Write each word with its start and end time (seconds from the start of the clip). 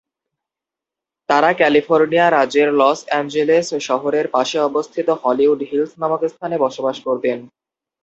তারা 1.29 1.49
ক্যালিফোর্নিয়া 1.53 2.27
রাজ্যের 2.29 2.69
Los 2.73 2.99
Angeles 3.05 3.67
শহরের 3.89 4.25
পাশে 4.27 4.57
অবস্থিত 4.69 5.07
হলিউড 5.21 5.59
হিলস 5.69 5.91
নামক 6.01 6.21
স্থানে 6.33 6.55
বসবাস 6.65 6.97
করতেন। 7.05 7.37